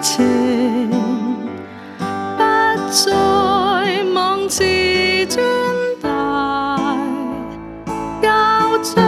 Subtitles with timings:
[0.00, 0.90] 情
[2.36, 2.42] 不
[2.90, 3.12] 再，
[4.14, 4.64] 妄自
[5.26, 5.44] 尊
[6.00, 6.96] 大，
[8.22, 9.00] 交出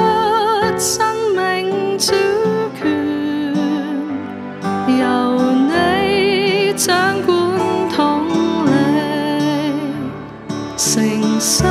[0.78, 2.12] 生命主
[2.78, 3.54] 权，
[4.98, 5.04] 由
[5.68, 7.30] 你掌管
[7.94, 8.26] 统
[8.66, 8.72] 领，
[10.76, 11.64] 诚心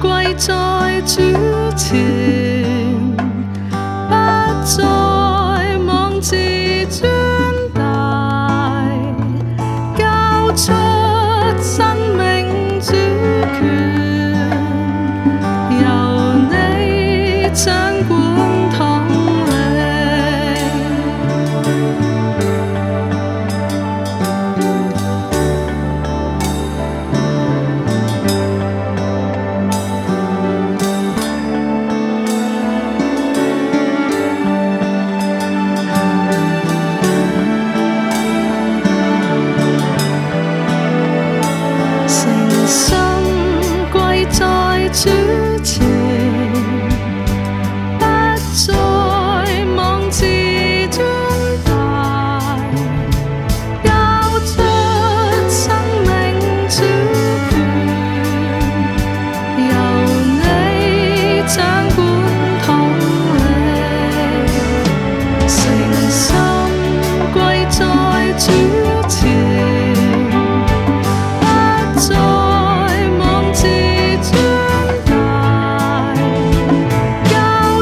[0.00, 1.22] 跪在主
[1.76, 1.96] 前，
[4.08, 4.14] 不
[4.64, 4.97] 再。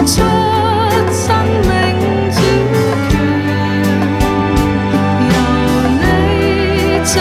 [0.07, 0.23] 出
[1.11, 1.27] 生
[1.63, 1.71] 命
[2.31, 2.39] 主
[3.11, 3.13] 权，
[5.29, 5.35] 由
[6.01, 6.03] 你
[7.05, 7.15] 掌